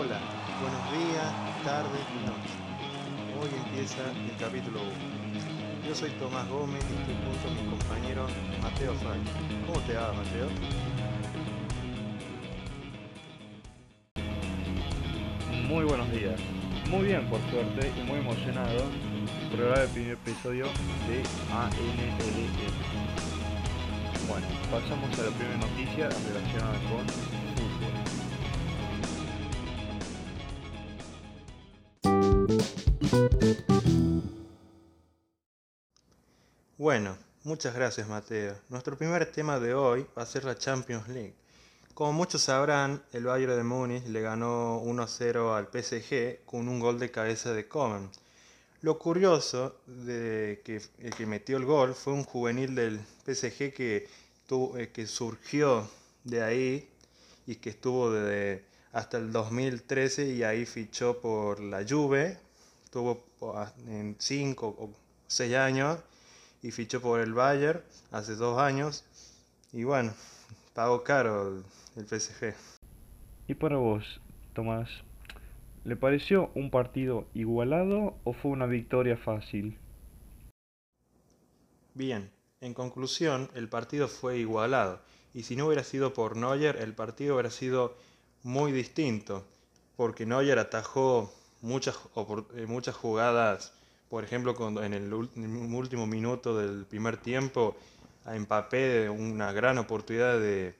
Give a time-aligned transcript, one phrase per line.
[0.00, 0.18] Hola,
[0.62, 1.28] buenos días,
[1.62, 2.56] tardes y noches.
[3.36, 4.90] Hoy empieza el capítulo 1.
[5.86, 8.26] Yo soy Tomás Gómez y estoy junto a mi compañero
[8.62, 9.20] Mateo Fay.
[9.66, 10.48] ¿Cómo te va, Mateo?
[15.68, 16.40] Muy buenos días.
[16.88, 18.86] Muy bien, por suerte, y muy emocionado
[19.50, 21.22] por grabar el primer episodio de
[21.52, 22.08] ANLE.
[24.26, 27.99] Bueno, pasamos a la primera noticia relacionada con fútbol.
[36.80, 38.56] Bueno, muchas gracias Mateo.
[38.70, 41.34] Nuestro primer tema de hoy va a ser la Champions League.
[41.92, 46.98] Como muchos sabrán, el Bayern de Múnich le ganó 1-0 al PSG con un gol
[46.98, 48.10] de cabeza de Coman.
[48.80, 54.08] Lo curioso de que el que metió el gol fue un juvenil del PSG que,
[54.46, 55.86] tuvo, eh, que surgió
[56.24, 56.88] de ahí
[57.46, 62.38] y que estuvo desde hasta el 2013 y ahí fichó por la Juve,
[62.84, 63.22] estuvo
[63.86, 64.90] en 5 o
[65.26, 65.98] 6 años
[66.62, 69.04] y fichó por el Bayern hace 2 años
[69.72, 70.12] y bueno,
[70.74, 71.64] pagó caro el,
[71.96, 72.54] el PSG.
[73.46, 74.20] Y para vos,
[74.52, 74.88] Tomás,
[75.84, 79.78] ¿le pareció un partido igualado o fue una victoria fácil?
[81.94, 82.30] Bien,
[82.60, 85.00] en conclusión, el partido fue igualado.
[85.32, 87.96] Y si no hubiera sido por Neuer, el partido hubiera sido
[88.42, 89.44] muy distinto.
[89.96, 91.98] Porque Neuer atajó muchas,
[92.54, 93.72] eh, muchas jugadas,
[94.10, 97.76] por ejemplo, cuando en el último minuto del primer tiempo,
[98.24, 100.74] a Mbappé una gran oportunidad de,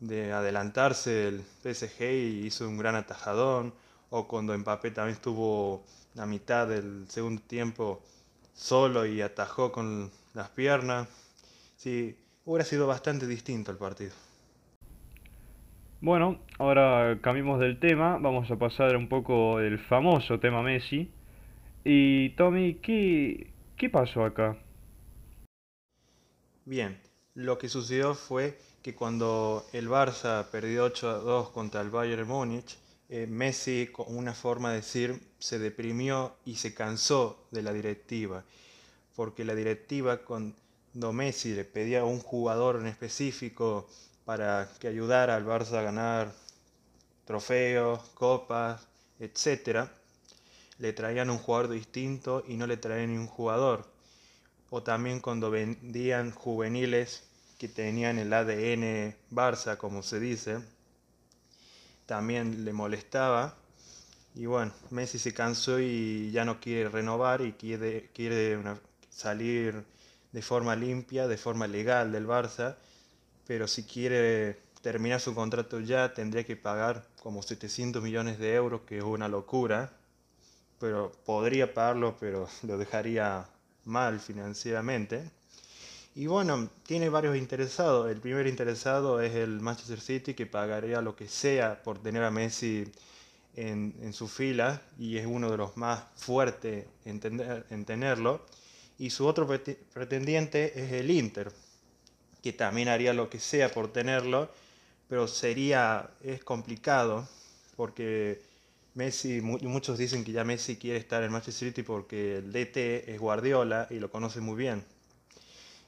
[0.00, 3.72] de adelantarse el PSG y hizo un gran atajadón.
[4.10, 5.84] O cuando Mbappé también estuvo
[6.18, 8.02] a mitad del segundo tiempo
[8.54, 11.08] solo y atajó con las piernas.
[11.76, 14.12] Sí, hubiera sido bastante distinto el partido.
[16.02, 21.10] Bueno, ahora cambiamos del tema, vamos a pasar un poco el famoso tema Messi.
[21.88, 24.58] Y Tommy, ¿qué, qué pasó acá?
[26.64, 27.00] Bien,
[27.34, 32.26] lo que sucedió fue que cuando el Barça perdió 8 a 2 contra el Bayern
[32.26, 32.76] Múnich,
[33.08, 38.42] eh, Messi, con una forma de decir, se deprimió y se cansó de la directiva.
[39.14, 43.88] Porque la directiva, cuando Messi le pedía a un jugador en específico
[44.24, 46.34] para que ayudara al Barça a ganar
[47.26, 48.88] trofeos, copas,
[49.20, 49.88] etc.,
[50.78, 53.86] le traían un jugador distinto y no le traían ni un jugador.
[54.70, 57.24] O también cuando vendían juveniles
[57.58, 60.58] que tenían el ADN Barça, como se dice,
[62.04, 63.56] también le molestaba.
[64.34, 68.58] Y bueno, Messi se cansó y ya no quiere renovar y quiere, quiere
[69.08, 69.84] salir
[70.32, 72.76] de forma limpia, de forma legal del Barça.
[73.46, 78.82] Pero si quiere terminar su contrato ya, tendría que pagar como 700 millones de euros,
[78.82, 79.92] que es una locura.
[80.78, 83.46] Pero podría pagarlo, pero lo dejaría
[83.84, 85.30] mal financieramente.
[86.14, 88.10] Y bueno, tiene varios interesados.
[88.10, 92.30] El primer interesado es el Manchester City, que pagaría lo que sea por tener a
[92.30, 92.90] Messi
[93.54, 98.46] en, en su fila y es uno de los más fuertes en, tener, en tenerlo.
[98.98, 101.52] Y su otro pretendiente es el Inter,
[102.42, 104.50] que también haría lo que sea por tenerlo,
[105.08, 107.28] pero sería, es complicado,
[107.76, 108.40] porque
[108.96, 113.20] Messi, muchos dicen que ya Messi quiere estar en Manchester City porque el DT es
[113.20, 114.82] Guardiola y lo conoce muy bien.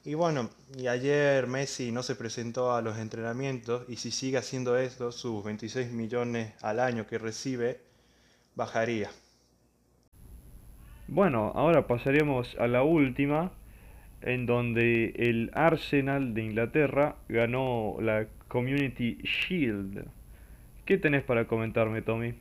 [0.04, 4.76] Y bueno, y ayer Messi no se presentó a los entrenamientos y si sigue haciendo
[4.76, 7.80] esto, sus 26 millones al año que recibe
[8.54, 9.10] bajaría.
[11.06, 13.52] Bueno, ahora pasaríamos a la última,
[14.20, 20.04] en donde el Arsenal de Inglaterra ganó la Community Shield.
[20.84, 22.34] ¿Qué tenés para comentarme, Tommy?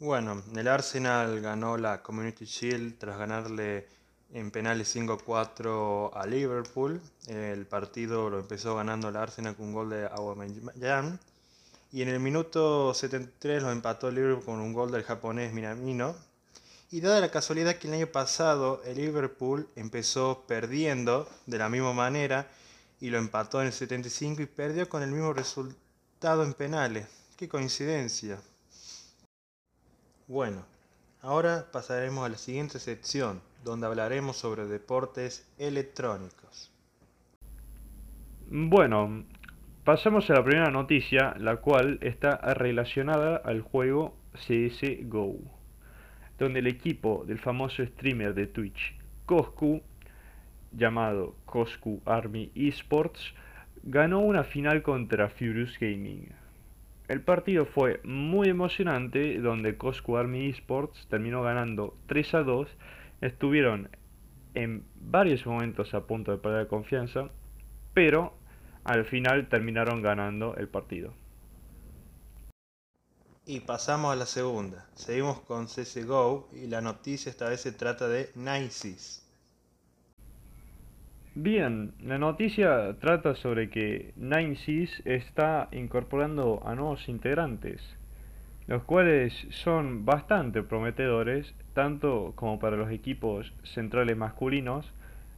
[0.00, 3.88] Bueno, el Arsenal ganó la Community Shield tras ganarle
[4.32, 7.00] en penales 5-4 a Liverpool.
[7.26, 11.18] El partido lo empezó ganando el Arsenal con un gol de Aubameyang.
[11.90, 16.14] Y en el minuto 73 lo empató Liverpool con un gol del japonés Minamino.
[16.92, 21.92] Y dada la casualidad que el año pasado el Liverpool empezó perdiendo de la misma
[21.92, 22.46] manera
[23.00, 27.08] y lo empató en el 75 y perdió con el mismo resultado en penales.
[27.36, 28.38] Qué coincidencia.
[30.28, 30.66] Bueno,
[31.22, 36.70] ahora pasaremos a la siguiente sección, donde hablaremos sobre deportes electrónicos.
[38.50, 39.24] Bueno,
[39.84, 45.38] pasamos a la primera noticia, la cual está relacionada al juego CSGO,
[46.38, 49.80] donde el equipo del famoso streamer de Twitch, Coscu,
[50.72, 53.32] llamado Coscu Army Esports,
[53.82, 56.28] ganó una final contra Furious Gaming.
[57.08, 62.68] El partido fue muy emocionante donde Cosco Army Esports terminó ganando 3 a 2.
[63.22, 63.88] Estuvieron
[64.54, 67.30] en varios momentos a punto de perder confianza,
[67.94, 68.34] pero
[68.84, 71.14] al final terminaron ganando el partido.
[73.46, 74.86] Y pasamos a la segunda.
[74.94, 79.27] Seguimos con CSGO y la noticia esta vez se trata de Nices.
[81.40, 87.80] Bien, la noticia trata sobre que Nices está incorporando a nuevos integrantes,
[88.66, 94.92] los cuales son bastante prometedores, tanto como para los equipos centrales masculinos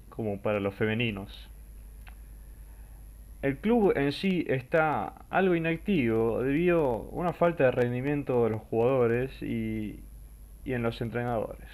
[0.08, 1.50] como para los femeninos.
[3.42, 8.62] El club en sí está algo inactivo debido a una falta de rendimiento de los
[8.62, 10.00] jugadores y,
[10.64, 11.68] y en los entrenadores.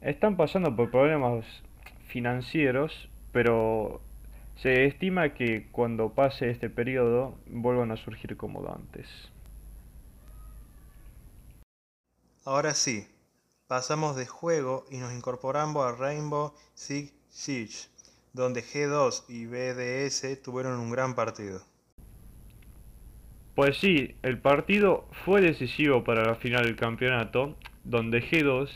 [0.00, 1.62] Están pasando por problemas
[2.08, 4.00] financieros, pero
[4.56, 9.06] se estima que cuando pase este periodo vuelvan a surgir como antes.
[12.44, 13.06] Ahora sí,
[13.66, 17.88] pasamos de juego y nos incorporamos a Rainbow Six Siege
[18.32, 21.60] donde G2 y BDS tuvieron un gran partido.
[23.54, 28.70] Pues sí, el partido fue decisivo para la final del campeonato, donde G2,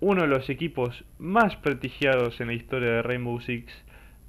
[0.00, 3.72] uno de los equipos más prestigiados en la historia de Rainbow Six,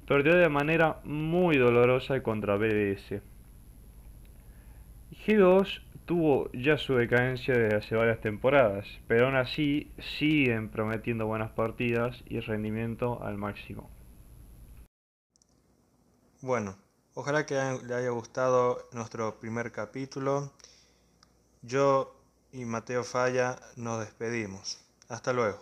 [0.06, 3.20] perdió de manera muy dolorosa contra BDS.
[5.26, 11.50] G2 tuvo ya su decadencia desde hace varias temporadas, pero aún así siguen prometiendo buenas
[11.50, 13.90] partidas y rendimiento al máximo.
[16.40, 16.78] Bueno,
[17.12, 17.56] ojalá que
[17.86, 20.50] le haya gustado nuestro primer capítulo.
[21.60, 22.14] Yo
[22.52, 24.87] y Mateo Falla nos despedimos.
[25.08, 25.58] Hasta luego.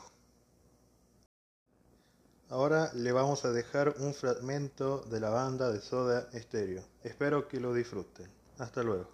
[2.49, 6.83] Ahora le vamos a dejar un fragmento de la banda de Soda Stereo.
[7.03, 8.29] Espero que lo disfruten.
[8.59, 9.09] Hasta luego.